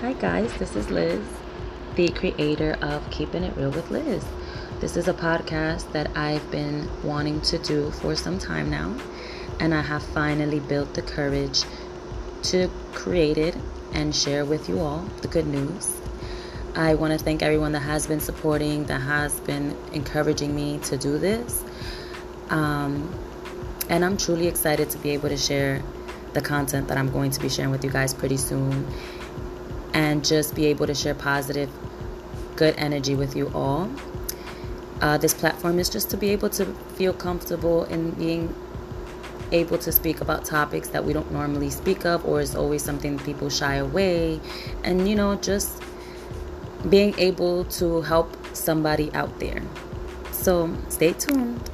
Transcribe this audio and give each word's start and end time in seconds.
Hi, 0.00 0.14
guys, 0.14 0.50
this 0.54 0.76
is 0.76 0.90
Liz, 0.90 1.22
the 1.94 2.08
creator 2.08 2.72
of 2.80 3.10
Keeping 3.10 3.44
It 3.44 3.54
Real 3.54 3.70
with 3.70 3.90
Liz. 3.90 4.24
This 4.80 4.96
is 4.96 5.08
a 5.08 5.12
podcast 5.12 5.92
that 5.92 6.16
I've 6.16 6.50
been 6.50 6.88
wanting 7.02 7.42
to 7.42 7.58
do 7.58 7.90
for 7.90 8.16
some 8.16 8.38
time 8.38 8.70
now, 8.70 8.96
and 9.58 9.74
I 9.74 9.82
have 9.82 10.02
finally 10.02 10.58
built 10.58 10.94
the 10.94 11.02
courage 11.02 11.64
to 12.44 12.70
create 12.94 13.36
it 13.36 13.54
and 13.92 14.16
share 14.16 14.46
with 14.46 14.70
you 14.70 14.78
all 14.80 15.00
the 15.20 15.28
good 15.28 15.46
news. 15.46 15.94
I 16.74 16.94
want 16.94 17.12
to 17.12 17.22
thank 17.22 17.42
everyone 17.42 17.72
that 17.72 17.80
has 17.80 18.06
been 18.06 18.20
supporting, 18.20 18.84
that 18.84 19.02
has 19.02 19.38
been 19.40 19.76
encouraging 19.92 20.56
me 20.56 20.78
to 20.84 20.96
do 20.96 21.18
this. 21.18 21.62
Um, 22.48 23.14
and 23.90 24.02
I'm 24.02 24.16
truly 24.16 24.46
excited 24.46 24.88
to 24.88 24.98
be 24.98 25.10
able 25.10 25.28
to 25.28 25.36
share 25.36 25.82
the 26.32 26.40
content 26.40 26.88
that 26.88 26.96
I'm 26.96 27.10
going 27.10 27.32
to 27.32 27.40
be 27.40 27.50
sharing 27.50 27.70
with 27.70 27.84
you 27.84 27.90
guys 27.90 28.14
pretty 28.14 28.38
soon 28.38 28.86
and 30.00 30.24
just 30.24 30.54
be 30.54 30.64
able 30.64 30.86
to 30.86 30.94
share 30.94 31.14
positive, 31.14 31.70
good 32.56 32.74
energy 32.78 33.14
with 33.14 33.36
you 33.36 33.50
all. 33.54 33.90
Uh, 35.02 35.18
this 35.18 35.34
platform 35.34 35.78
is 35.78 35.90
just 35.90 36.08
to 36.08 36.16
be 36.16 36.30
able 36.30 36.48
to 36.48 36.64
feel 36.96 37.12
comfortable 37.12 37.84
in 37.84 38.10
being 38.12 38.54
able 39.52 39.76
to 39.76 39.92
speak 39.92 40.22
about 40.22 40.46
topics 40.46 40.88
that 40.88 41.04
we 41.04 41.12
don't 41.12 41.30
normally 41.30 41.68
speak 41.68 42.06
of, 42.06 42.24
or 42.24 42.40
is 42.40 42.56
always 42.56 42.82
something 42.82 43.18
people 43.18 43.50
shy 43.50 43.74
away, 43.74 44.40
and 44.84 45.06
you 45.06 45.14
know, 45.14 45.34
just 45.36 45.82
being 46.88 47.14
able 47.18 47.64
to 47.64 48.00
help 48.00 48.34
somebody 48.54 49.12
out 49.12 49.38
there. 49.38 49.62
So 50.32 50.74
stay 50.88 51.12
tuned. 51.12 51.70